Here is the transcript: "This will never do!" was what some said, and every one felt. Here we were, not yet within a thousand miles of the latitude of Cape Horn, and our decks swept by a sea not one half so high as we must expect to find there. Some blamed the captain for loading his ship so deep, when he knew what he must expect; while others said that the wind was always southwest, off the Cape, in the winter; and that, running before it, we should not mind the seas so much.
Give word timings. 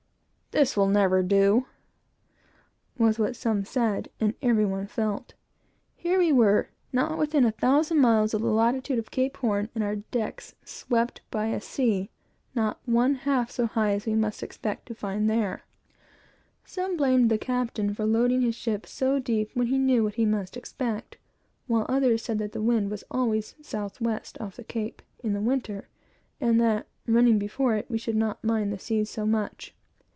"This 0.53 0.75
will 0.75 0.89
never 0.89 1.23
do!" 1.23 1.65
was 2.97 3.17
what 3.17 3.37
some 3.37 3.63
said, 3.63 4.09
and 4.19 4.33
every 4.41 4.65
one 4.65 4.85
felt. 4.85 5.33
Here 5.95 6.19
we 6.19 6.33
were, 6.33 6.67
not 6.91 7.11
yet 7.11 7.19
within 7.19 7.45
a 7.45 7.51
thousand 7.53 7.99
miles 8.01 8.33
of 8.33 8.41
the 8.41 8.51
latitude 8.51 8.99
of 8.99 9.11
Cape 9.11 9.37
Horn, 9.37 9.69
and 9.73 9.81
our 9.81 9.95
decks 9.95 10.53
swept 10.65 11.21
by 11.31 11.45
a 11.47 11.61
sea 11.61 12.09
not 12.53 12.81
one 12.83 13.15
half 13.15 13.49
so 13.49 13.65
high 13.65 13.93
as 13.93 14.05
we 14.05 14.13
must 14.13 14.43
expect 14.43 14.87
to 14.87 14.93
find 14.93 15.29
there. 15.29 15.63
Some 16.65 16.97
blamed 16.97 17.31
the 17.31 17.37
captain 17.37 17.93
for 17.93 18.05
loading 18.05 18.41
his 18.41 18.53
ship 18.55 18.85
so 18.85 19.19
deep, 19.19 19.51
when 19.53 19.67
he 19.67 19.77
knew 19.77 20.03
what 20.03 20.15
he 20.15 20.25
must 20.25 20.57
expect; 20.57 21.15
while 21.67 21.85
others 21.87 22.23
said 22.25 22.39
that 22.39 22.51
the 22.51 22.61
wind 22.61 22.91
was 22.91 23.05
always 23.09 23.55
southwest, 23.61 24.37
off 24.41 24.57
the 24.57 24.65
Cape, 24.65 25.01
in 25.23 25.31
the 25.31 25.39
winter; 25.39 25.87
and 26.41 26.59
that, 26.59 26.87
running 27.07 27.39
before 27.39 27.73
it, 27.77 27.89
we 27.89 27.97
should 27.97 28.17
not 28.17 28.43
mind 28.43 28.73
the 28.73 28.77
seas 28.77 29.09
so 29.09 29.25
much. 29.25 29.73